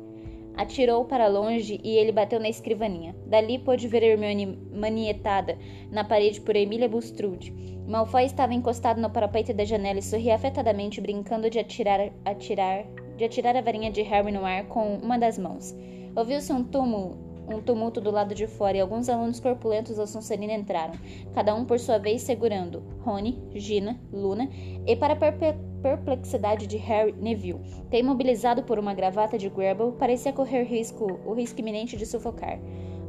[0.56, 3.16] Atirou para longe e ele bateu na escrivaninha.
[3.26, 5.58] Dali pôde ver Hermione manietada
[5.92, 7.52] na parede por Emília Bulstrode.
[7.88, 12.86] Malfoy estava encostado no parapeito da janela e sorria afetadamente, brincando de atirar, atirar,
[13.18, 15.76] de atirar a varinha de Harry no ar com uma das mãos.
[16.16, 20.54] Ouviu-se um túmulo, um tumulto do lado de fora e alguns alunos corpulentos da Sonserina
[20.54, 20.94] entraram,
[21.34, 24.48] cada um por sua vez segurando Rony, Gina, Luna
[24.86, 27.60] e para perpetuar perplexidade de Harry Neville,
[27.92, 32.58] que, imobilizado por uma gravata de Grable, parecia correr risco, o risco iminente de sufocar.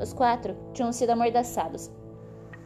[0.03, 1.91] Os quatro tinham sido amordaçados.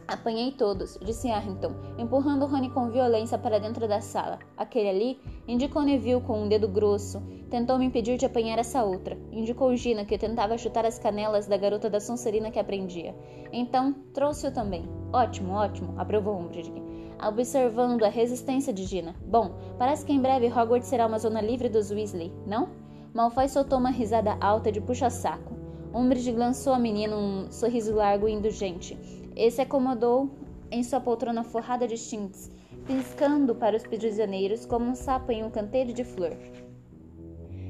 [0.07, 4.39] Apanhei todos, disse Arrington, empurrando Rony com violência para dentro da sala.
[4.57, 7.21] Aquele ali, indicou Neville com um dedo grosso.
[7.51, 9.15] Tentou me impedir de apanhar essa outra.
[9.31, 13.15] Indicou Gina, que tentava chutar as canelas da garota da Sonserina que aprendia.
[13.53, 14.89] Então, trouxe-o também.
[15.13, 16.88] Ótimo, ótimo, aprovou Umbridge
[17.27, 19.15] observando a resistência de Gina.
[19.25, 22.69] Bom, parece que em breve Hogwarts será uma zona livre dos Weasley, não?
[23.13, 25.53] Malfoy soltou uma risada alta de puxa-saco.
[25.93, 28.97] Umbridge lançou à menina um sorriso largo e indulgente.
[29.35, 30.29] E se acomodou
[30.71, 32.51] em sua poltrona forrada de chintz,
[32.85, 36.37] piscando para os prisioneiros como um sapo em um canteiro de flor.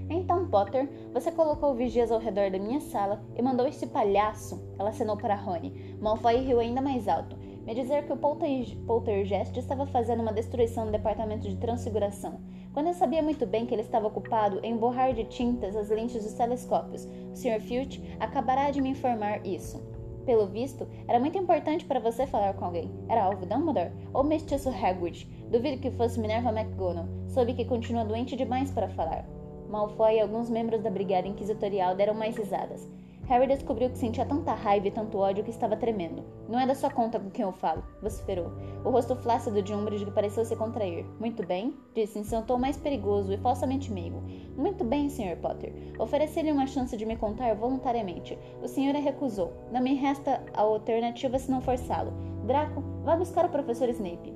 [0.09, 4.89] Então, Potter, você colocou vigias ao redor da minha sala e mandou este palhaço, ela
[4.89, 5.95] acenou para Rony.
[6.01, 7.38] Malfoy riu ainda mais alto
[7.69, 12.39] me dizer que o poltergeist estava fazendo uma destruição no departamento de transfiguração,
[12.73, 16.23] quando eu sabia muito bem que ele estava ocupado em borrar de tintas as lentes
[16.23, 17.05] dos telescópios.
[17.05, 17.61] O Sr.
[17.61, 19.79] Filch acabará de me informar isso.
[20.25, 22.89] Pelo visto, era muito importante para você falar com alguém.
[23.07, 25.27] Era alvo Dumbledore ou mestiço Hagrid?
[25.51, 27.07] Duvido que fosse Minerva McGonagall.
[27.27, 29.29] Soube que continua doente demais para falar.
[29.69, 32.89] Malfoy e alguns membros da Brigada Inquisitorial deram mais risadas.
[33.29, 36.23] Harry descobriu que sentia tanta raiva e tanto ódio que estava tremendo.
[36.47, 38.51] Não é da sua conta com quem eu falo, vociferou.
[38.83, 41.05] O rosto flácido de Umbridge pareceu se contrair.
[41.19, 44.23] Muito bem, disse em seu tom mais perigoso e falsamente meigo.
[44.57, 45.37] Muito bem, Sr.
[45.39, 45.71] Potter.
[45.99, 48.35] Ofereci-lhe uma chance de me contar voluntariamente.
[48.63, 49.53] O senhor a recusou.
[49.71, 52.11] Não me resta a alternativa se não forçá-lo.
[52.47, 54.33] Draco, vá buscar o professor Snape.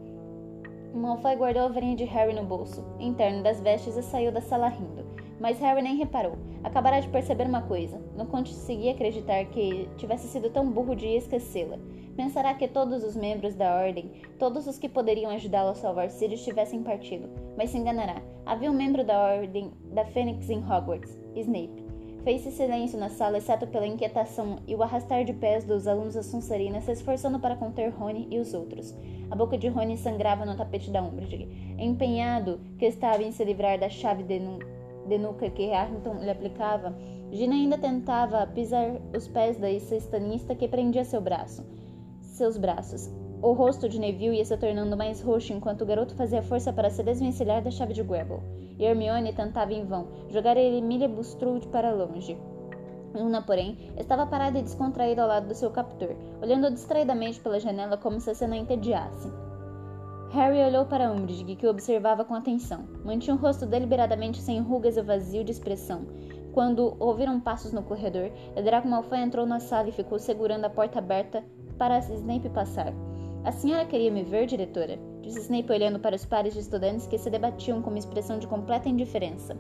[0.94, 4.68] Malfoy guardou a varinha de Harry no bolso, interno das vestes, e saiu da sala
[4.68, 5.03] rindo.
[5.44, 6.38] Mas Harry nem reparou.
[6.64, 8.00] Acabara de perceber uma coisa.
[8.16, 11.78] Não conseguia acreditar que tivesse sido tão burro de esquecê-la.
[12.16, 16.46] Pensará que todos os membros da Ordem, todos os que poderiam ajudá-lo a salvar Sirius,
[16.46, 17.30] tivessem partido.
[17.58, 18.22] Mas se enganará.
[18.46, 21.84] Havia um membro da Ordem da Fênix em Hogwarts, Snape.
[22.24, 26.24] Fez-se silêncio na sala, exceto pela inquietação e o arrastar de pés dos alunos da
[26.24, 28.96] Sonserina se esforçando para conter Rony e os outros.
[29.30, 31.50] A boca de Rony sangrava no tapete da Umbridge.
[31.78, 34.40] Empenhado que estava em se livrar da chave de,
[35.08, 36.94] de nuca que Harrington lhe aplicava,
[37.32, 41.66] Gina ainda tentava pisar os pés da cestanista que prendia seu braço.
[42.22, 43.10] Seus braços.
[43.42, 46.90] O rosto de Neville ia se tornando mais roxo enquanto o garoto fazia força para
[46.90, 48.42] se desvencilhar da chave de Gravel.
[48.80, 52.38] E Hermione tentava em vão jogar Emilia Bulstrode para longe.
[53.14, 57.98] Luna, porém, estava parada e descontraída ao lado do seu captor, olhando distraidamente pela janela
[57.98, 59.30] como se a cena entediasse.
[60.34, 62.88] Harry olhou para Umbridge, que o observava com atenção.
[63.06, 66.08] Mantinha o rosto deliberadamente sem rugas e vazio de expressão.
[66.52, 70.98] Quando ouviram passos no corredor, Draco Malfoy entrou na sala e ficou segurando a porta
[70.98, 71.44] aberta
[71.78, 72.92] para Snape passar.
[73.44, 74.98] A senhora queria me ver, diretora?
[75.22, 78.48] Disse Snape olhando para os pares de estudantes que se debatiam com uma expressão de
[78.48, 79.56] completa indiferença.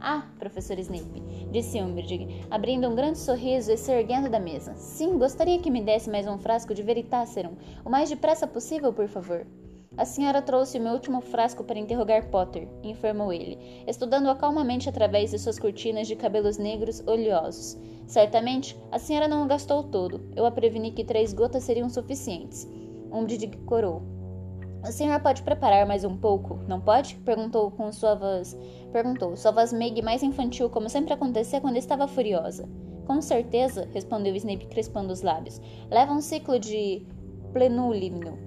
[0.00, 4.72] Ah, professor Snape, disse Umbridge, abrindo um grande sorriso e se erguendo da mesa.
[4.76, 9.08] Sim, gostaria que me desse mais um frasco de Veritaserum, o mais depressa possível, por
[9.08, 9.46] favor.
[9.96, 15.30] A senhora trouxe o meu último frasco para interrogar Potter, informou ele, estudando-a calmamente através
[15.30, 17.78] de suas cortinas de cabelos negros oleosos.
[18.06, 20.20] Certamente, a senhora não o gastou todo.
[20.36, 22.68] Eu a preveni que três gotas seriam suficientes.
[23.10, 24.02] Umbridge corou.
[24.82, 27.16] A senhora pode preparar mais um pouco, não pode?
[27.24, 28.54] Perguntou com sua voz.
[28.92, 32.68] Perguntou, sua voz meiga e mais infantil, como sempre acontecia quando estava furiosa.
[33.06, 35.58] Com certeza, respondeu Snape crespando os lábios.
[35.90, 37.06] Leva um ciclo de
[37.52, 38.38] plenúlimo,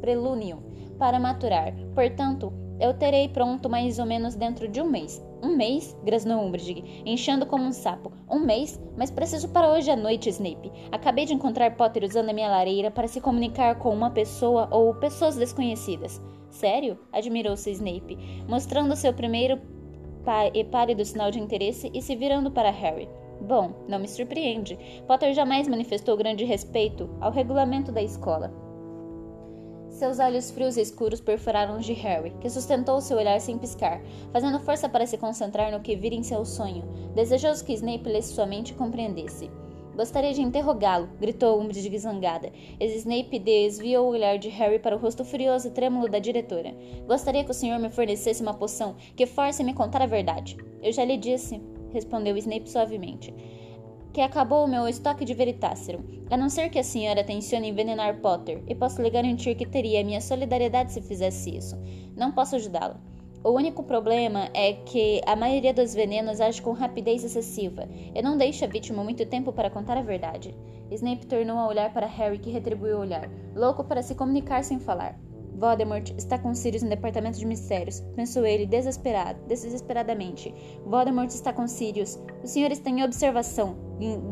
[0.00, 0.62] prelúnio
[0.98, 1.74] para maturar.
[1.94, 5.24] Portanto, eu terei pronto mais ou menos dentro de um mês.
[5.42, 5.96] Um mês?
[6.04, 8.12] grasnou Umbridge, enchendo como um sapo.
[8.30, 8.80] Um mês?
[8.96, 10.70] Mas preciso para hoje à noite, Snape.
[10.92, 14.94] Acabei de encontrar Potter usando a minha lareira para se comunicar com uma pessoa ou
[14.94, 16.20] pessoas desconhecidas.
[16.50, 16.98] Sério?
[17.12, 19.58] admirou-se Snape, mostrando seu primeiro
[20.52, 23.08] e pálido sinal de interesse e se virando para Harry.
[23.40, 24.78] Bom, não me surpreende.
[25.06, 28.65] Potter jamais manifestou grande respeito ao regulamento da escola.
[29.96, 34.02] Seus olhos frios e escuros perfuraram os de Harry, que sustentou seu olhar sem piscar,
[34.30, 38.34] fazendo força para se concentrar no que vira em seu sonho, desejoso que Snape lesse
[38.34, 39.50] sua mente e compreendesse.
[39.96, 42.52] Gostaria de interrogá-lo, gritou Umbridge zangada.
[42.78, 46.74] Snape desviou o olhar de Harry para o rosto furioso e trêmulo da diretora.
[47.06, 50.58] Gostaria que o senhor me fornecesse uma poção que force me contar a verdade.
[50.82, 51.58] Eu já lhe disse,
[51.94, 53.32] respondeu Snape suavemente
[54.16, 58.18] que acabou o meu estoque de Veritácero, a não ser que a senhora tencione envenenar
[58.22, 61.76] Potter, e posso lhe garantir que teria minha solidariedade se fizesse isso.
[62.16, 62.98] Não posso ajudá-la.
[63.44, 68.38] O único problema é que a maioria dos venenos age com rapidez excessiva e não
[68.38, 70.56] deixa a vítima muito tempo para contar a verdade.
[70.90, 74.80] Snape tornou a olhar para Harry, que retribuiu o olhar, louco para se comunicar sem
[74.80, 75.20] falar.
[75.56, 80.54] Voldemort está com Sirius no departamento de mistérios, pensou ele desesperado, desesperadamente.
[80.84, 82.18] Voldemort está com Sirius.
[82.44, 83.74] O senhor está em observação,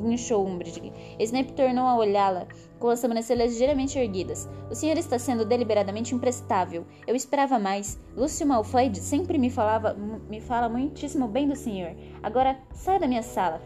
[0.02, 0.92] guinchou Umbridge.
[1.18, 2.46] Snape tornou a olhá-la,
[2.78, 4.46] com as sobrancelhas ligeiramente erguidas.
[4.70, 6.84] O senhor está sendo deliberadamente imprestável.
[7.06, 7.98] Eu esperava mais.
[8.14, 11.96] Lúcio Malfoy sempre me falava, me fala muitíssimo bem do senhor.
[12.22, 13.62] Agora, saia da minha sala.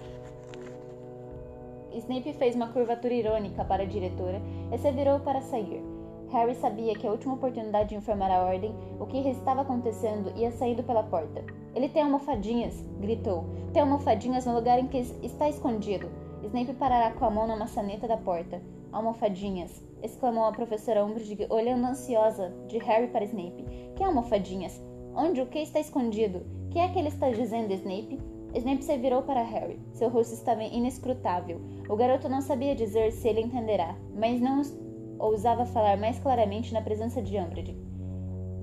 [1.93, 4.41] Snape fez uma curvatura irônica para a diretora
[4.73, 5.98] e se virou para sair.
[6.31, 10.51] Harry sabia que a última oportunidade de informar a ordem o que estava acontecendo ia
[10.51, 11.45] saindo pela porta.
[11.75, 12.85] Ele tem almofadinhas!
[13.01, 13.45] gritou.
[13.73, 16.09] Tem almofadinhas no lugar em que está escondido.
[16.43, 18.61] Snape parará com a mão na maçaneta da porta.
[18.93, 19.83] Almofadinhas!
[20.03, 23.65] exclamou a professora Umbridge, olhando ansiosa de Harry para Snape.
[23.97, 24.81] Que almofadinhas?
[25.15, 26.45] Onde o que está escondido?
[26.71, 28.21] Que é que ele está dizendo, Snape?
[28.55, 29.79] Snape se virou para Harry.
[29.93, 31.61] Seu rosto estava inescrutável.
[31.89, 34.63] O garoto não sabia dizer se ele entenderá, mas não
[35.19, 37.77] ousava falar mais claramente na presença de Umbridge.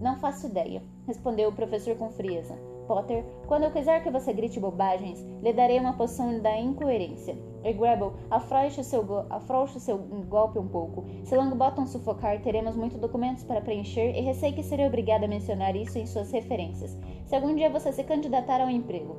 [0.02, 2.56] Não faço ideia, respondeu o professor com frieza.
[2.88, 7.36] Potter, quando eu quiser que você grite bobagens, lhe darei uma poção da incoerência.
[7.64, 11.04] E Grable, afrouxe o seu, afrouxe seu golpe um pouco.
[11.24, 15.76] Se Longbottom sufocar, teremos muitos documentos para preencher e receio que serei obrigada a mencionar
[15.76, 16.96] isso em suas referências.
[17.26, 19.16] Se algum dia você se candidatar ao emprego.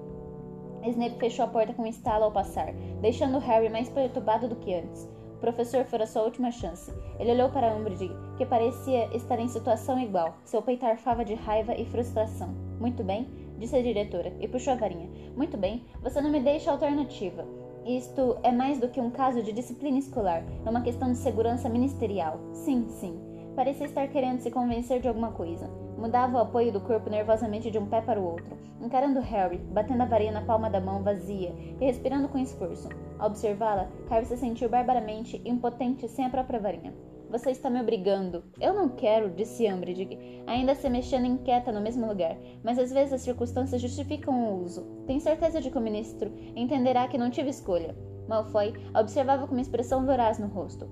[0.84, 4.72] Snape fechou a porta com um estalo ao passar, deixando Harry mais perturbado do que
[4.72, 5.15] antes.
[5.36, 6.90] O professor fora sua última chance.
[7.20, 10.34] Ele olhou para Umbridge, que parecia estar em situação igual.
[10.44, 12.54] Seu peito arfava de raiva e frustração.
[12.80, 15.10] Muito bem, disse a diretora, e puxou a varinha.
[15.36, 17.46] Muito bem, você não me deixa alternativa.
[17.84, 21.68] Isto é mais do que um caso de disciplina escolar, é uma questão de segurança
[21.68, 22.40] ministerial.
[22.54, 23.20] Sim, sim.
[23.54, 25.70] Parecia estar querendo se convencer de alguma coisa.
[25.96, 30.02] Mudava o apoio do corpo nervosamente de um pé para o outro, encarando Harry, batendo
[30.02, 32.88] a varinha na palma da mão vazia e respirando com esforço.
[33.18, 36.94] Ao observá-la, Harry se sentiu barbaramente impotente sem a própria varinha.
[37.30, 38.44] Você está me obrigando.
[38.60, 42.36] Eu não quero, disse Umbridge, ainda se mexendo inquieta no mesmo lugar.
[42.62, 44.86] Mas às vezes as circunstâncias justificam o uso.
[45.06, 47.96] Tenho certeza de que o ministro entenderá que não tive escolha.
[48.28, 50.88] Malfoy observava com uma expressão voraz no rosto.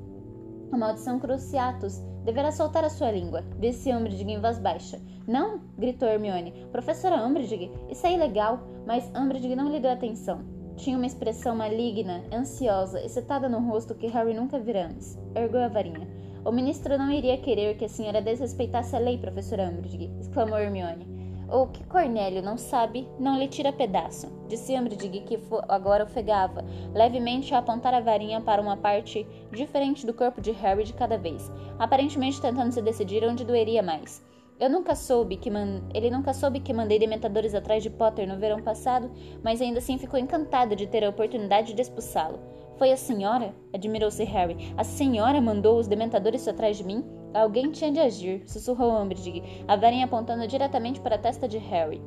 [0.72, 5.00] A maldição Cruciatus deverá soltar a sua língua, disse Umbridge em voz baixa.
[5.26, 6.66] Não, gritou Hermione.
[6.72, 8.60] Professora Umbridge, isso é ilegal.
[8.87, 10.44] Mas Umbridge não lhe deu atenção.
[10.76, 15.18] Tinha uma expressão maligna, ansiosa, excitada no rosto que Harry nunca vira antes.
[15.34, 16.08] Ergueu a varinha.
[16.44, 21.23] O ministro não iria querer que a senhora desrespeitasse a lei, professora Umbridge, exclamou Hermione.
[21.50, 27.54] O que Cornélio não sabe, não lhe tira pedaço, disse Umbridge, que agora ofegava, levemente
[27.54, 31.52] a apontar a varinha para uma parte diferente do corpo de Harry de cada vez,
[31.78, 34.24] aparentemente tentando se decidir onde doeria mais.
[34.59, 35.83] Eu nunca soube que man...
[35.92, 39.11] Ele nunca soube que mandei dementadores atrás de Potter no verão passado,
[39.42, 42.38] mas ainda assim ficou encantada de ter a oportunidade de expulsá-lo.
[42.76, 43.54] Foi a senhora?
[43.72, 44.74] Admirou-se Harry.
[44.76, 47.04] A senhora mandou os dementadores atrás de mim?
[47.32, 52.00] Alguém tinha de agir, sussurrou Umbridge, a varinha apontando diretamente para a testa de Harry.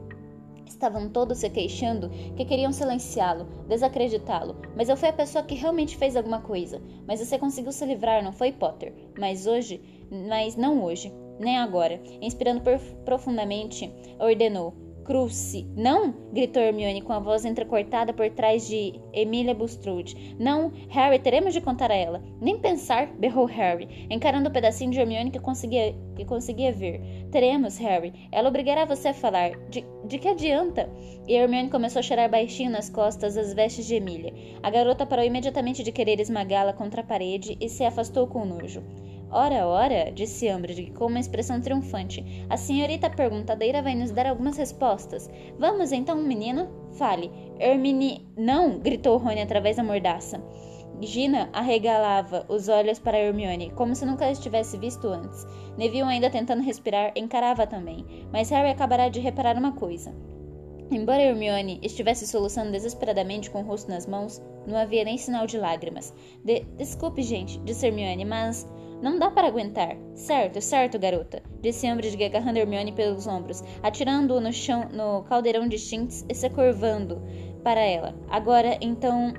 [0.65, 5.97] Estavam todos se queixando que queriam silenciá-lo, desacreditá-lo, mas eu fui a pessoa que realmente
[5.97, 6.81] fez alguma coisa.
[7.07, 8.93] Mas você conseguiu se livrar, não foi, Potter?
[9.17, 9.81] Mas hoje,
[10.29, 12.01] mas não hoje, nem agora.
[12.21, 12.61] Inspirando
[13.05, 14.73] profundamente, ordenou:
[15.07, 15.65] Cruce.
[15.73, 16.13] Não!
[16.33, 20.35] gritou Hermione com a voz entrecortada por trás de Emília Bulstrode.
[20.37, 22.21] Não, Harry, teremos de contar a ela.
[22.41, 26.99] Nem pensar, berrou Harry, encarando o pedacinho de Hermione que conseguia, que conseguia ver.
[27.31, 28.27] Teremos, Harry.
[28.33, 29.51] Ela obrigará você a falar.
[29.69, 30.89] De, de que adianta?
[31.25, 34.33] E Hermione começou a chorar baixinho nas costas as vestes de Emília.
[34.61, 38.83] A garota parou imediatamente de querer esmagá-la contra a parede e se afastou com nojo.
[39.29, 42.23] Ora, ora, disse Umbridge com uma expressão triunfante.
[42.49, 45.29] A senhorita perguntadeira vai nos dar algumas respostas.
[45.59, 46.69] Vamos então, menino?
[46.93, 47.29] Fale.
[47.59, 48.25] Hermine.
[48.37, 48.79] Não!
[48.79, 50.41] gritou Rony através da mordaça.
[51.01, 55.45] Gina arregalava os olhos para Hermione, como se nunca as tivesse visto antes.
[55.77, 58.03] Neville, ainda tentando respirar, encarava também.
[58.31, 60.15] Mas Harry acabará de reparar uma coisa.
[60.89, 65.57] Embora Hermione estivesse soluçando desesperadamente com o rosto nas mãos, não havia nem sinal de
[65.57, 66.13] lágrimas.
[66.43, 68.67] De Desculpe, gente, disse Hermione, mas
[69.01, 69.97] não dá para aguentar.
[70.15, 75.77] Certo, certo, garota, disse Umbridge agarrando Hermione pelos ombros, atirando-o no chão, no caldeirão de
[75.77, 77.21] Shinx e se curvando
[77.63, 78.15] para ela.
[78.29, 79.33] Agora, então...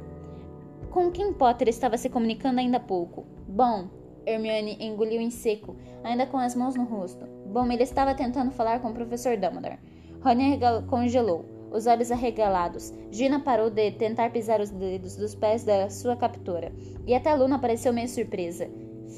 [0.90, 3.26] Com quem Potter estava se comunicando ainda há pouco?
[3.46, 3.88] Bom,
[4.26, 7.26] Hermione engoliu em seco, ainda com as mãos no rosto.
[7.46, 9.78] Bom, ele estava tentando falar com o professor Dumbledore.
[10.22, 12.92] Rony congelou, os olhos arregalados.
[13.10, 16.72] Gina parou de tentar pisar os dedos dos pés da sua captora,
[17.06, 18.68] e até Luna pareceu meio surpresa.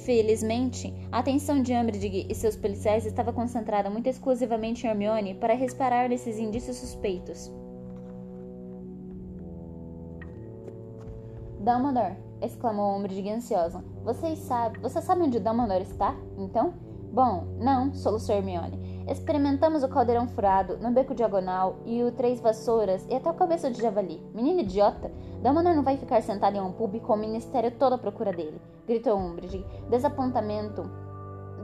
[0.05, 5.55] Felizmente, a atenção de Umbridge e seus policiais estava concentrada muito exclusivamente em Hermione para
[5.55, 7.53] reparar nesses indícios suspeitos.
[11.59, 13.85] Dumbledore, exclamou Umbridge ansiosa.
[14.03, 16.17] Vocês sabem, você sabe onde Dumbledore está?
[16.39, 16.73] Então?
[17.13, 18.90] Bom, não, soluçou Hermione.
[19.11, 23.69] Experimentamos o caldeirão furado, no beco diagonal e o três vassouras e até o cabeça
[23.69, 24.23] de javali.
[24.33, 25.11] Menino idiota!
[25.43, 28.63] Dumbledore não vai ficar sentado em um pub com o ministério todo à procura dele,
[28.87, 29.67] gritou Umbridge.
[29.89, 30.89] Desapontamento,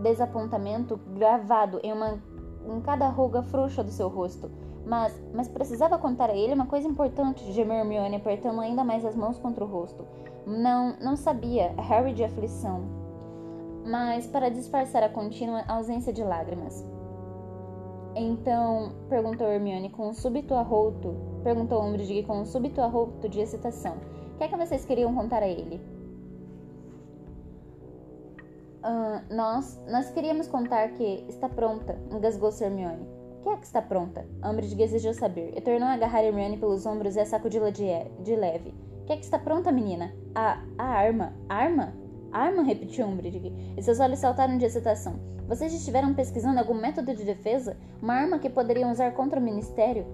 [0.03, 2.21] desapontamento gravado em uma
[2.69, 4.51] em cada ruga frouxa do seu rosto.
[4.85, 9.15] Mas, mas precisava contar a ele uma coisa importante, gemeu Hermione, apertando ainda mais as
[9.15, 10.05] mãos contra o rosto.
[10.45, 12.83] Não, não sabia, Harry de aflição.
[13.85, 16.96] Mas para disfarçar a contínua ausência de lágrimas.
[18.19, 23.99] Então, perguntou Hermione com um súbito arroto, perguntou Umbridge com um súbito arroto de excitação.
[24.33, 25.79] O que é que vocês queriam contar a ele?
[28.83, 33.07] Uh, nós, nós queríamos contar que está pronta, engasgou Hermione.
[33.41, 34.27] O que é que está pronta?
[34.43, 37.87] Umbridge desejou saber e tornou a agarrar Hermione pelos ombros e a sacudi-la de,
[38.23, 38.75] de leve.
[39.03, 40.11] O que é que está pronta, menina?
[40.35, 41.35] A, a arma.
[41.51, 41.93] Arma?
[42.33, 42.63] Arma?
[42.63, 45.19] repetiu Umbridge, e seus olhos saltaram de excitação.
[45.49, 47.77] Vocês estiveram pesquisando algum método de defesa?
[48.03, 50.05] Uma arma que poderiam usar contra o Ministério?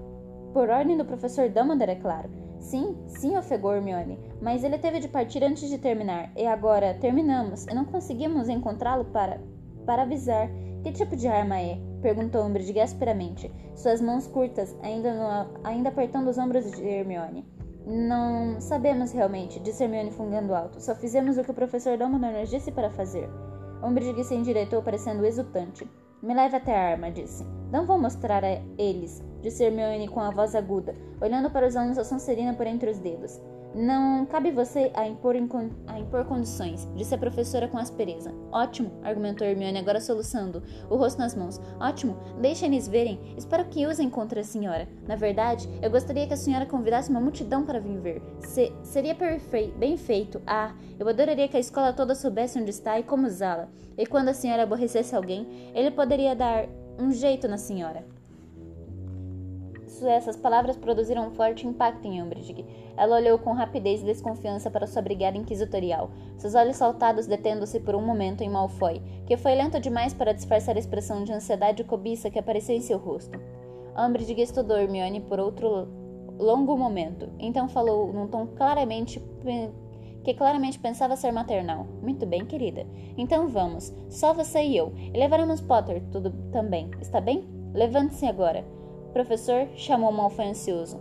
[0.53, 2.29] Por ordem do professor Dumbledore, é claro.
[2.61, 7.67] Sim, sim, ofegou Hermione, mas ele teve de partir antes de terminar, e agora terminamos,
[7.67, 9.41] e não conseguimos encontrá-lo para...
[9.85, 10.49] para avisar.
[10.83, 11.79] Que tipo de arma é?
[12.03, 17.47] Perguntou Umbridge asperamente, suas mãos curtas ainda, no, ainda apertando os ombros de Hermione.
[17.87, 20.81] Não sabemos realmente, disse Hermione fungando alto.
[20.81, 23.29] Só fizemos o que o professor Dumbledore nos disse para fazer.
[23.83, 25.89] Umbridge se endireitou, parecendo exultante.
[26.23, 27.45] Me leve até a arma, disse.
[27.73, 31.97] Não vou mostrar a eles, disse Hermione com a voz aguda, olhando para os alunos
[31.97, 33.41] da Sonserina por entre os dedos.
[33.75, 35.35] Não cabe você a impor,
[35.87, 38.35] a impor condições, disse a professora com aspereza.
[38.51, 41.59] Ótimo, argumentou Hermione, agora soluçando, o rosto nas mãos.
[41.81, 43.19] Ótimo, deixem-eles verem.
[43.35, 44.87] Espero que usem contra a senhora.
[45.09, 48.23] Na verdade, eu gostaria que a senhora convidasse uma multidão para vir ver.
[48.41, 50.43] Se, seria perfeito, bem feito.
[50.47, 53.71] Ah, eu adoraria que a escola toda soubesse onde está e como usá-la.
[53.97, 56.67] E quando a senhora aborrecesse alguém, ele poderia dar
[56.99, 58.05] um jeito na senhora
[60.05, 62.65] essas palavras produziram um forte impacto em Umbridge.
[62.97, 67.95] Ela olhou com rapidez e desconfiança para sua brigada inquisitorial, seus olhos saltados detendo-se por
[67.95, 71.85] um momento em Malfoy, que foi lento demais para disfarçar a expressão de ansiedade e
[71.85, 73.39] cobiça que apareceu em seu rosto.
[73.99, 75.89] Umbridge estudou Hermione por outro
[76.39, 79.23] longo momento, então falou num tom claramente
[80.25, 81.87] que claramente pensava ser maternal.
[82.01, 82.87] Muito bem, querida.
[83.17, 84.93] Então vamos, só você e eu.
[84.97, 87.45] E levaremos Potter tudo também, está bem?
[87.75, 88.65] Levante-se agora.
[89.13, 90.99] Professor, chamou Malfoy ansioso.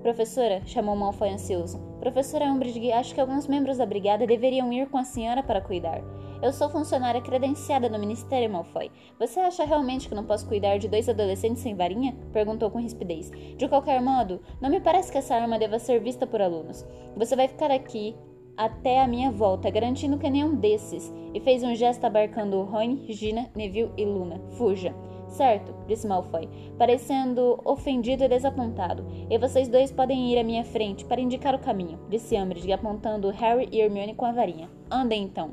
[0.00, 1.76] Professora, chamou Malfoy ansioso.
[1.98, 6.00] Professora Umbridge, acho que alguns membros da brigada deveriam ir com a senhora para cuidar.
[6.40, 8.92] Eu sou funcionária credenciada no Ministério Malfoy.
[9.18, 12.16] Você acha realmente que não posso cuidar de dois adolescentes sem varinha?
[12.32, 13.28] Perguntou com rispidez.
[13.56, 16.86] De qualquer modo, não me parece que essa arma deva ser vista por alunos.
[17.16, 18.14] Você vai ficar aqui
[18.56, 21.12] até a minha volta, garantindo que nenhum desses.
[21.34, 24.40] E fez um gesto abarcando Rony, Gina, Neville e Luna.
[24.52, 24.94] Fuja.
[25.32, 29.06] Certo, disse Malfoy, parecendo ofendido e desapontado.
[29.30, 33.30] E vocês dois podem ir à minha frente para indicar o caminho, disse Umbridge, apontando
[33.30, 34.68] Harry e Hermione com a varinha.
[34.90, 35.52] Andem então.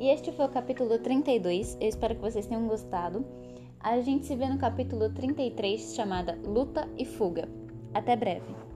[0.00, 1.76] E este foi o capítulo 32.
[1.78, 3.24] Eu espero que vocês tenham gostado.
[3.78, 7.46] A gente se vê no capítulo 33, chamada Luta e Fuga.
[7.92, 8.73] Até breve.